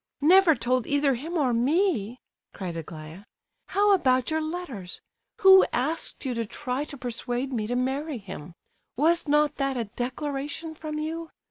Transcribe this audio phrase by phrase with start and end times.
[0.23, 2.19] "Never told either him or me?"
[2.55, 3.23] cried Aglaya.
[3.67, 4.99] "How about your letters?
[5.41, 8.53] Who asked you to try to persuade me to marry him?
[8.97, 11.29] Was not that a declaration from you?